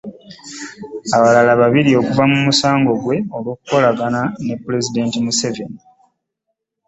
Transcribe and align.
Abalala 1.15 1.53
babiri 1.61 1.91
okuva 1.99 2.23
mu 2.31 2.37
musango 2.45 2.91
gwe 3.03 3.15
olw'okukolagana 3.37 4.21
ne 4.45 4.55
Pulezidenti 4.63 5.17
Museveni. 5.25 5.79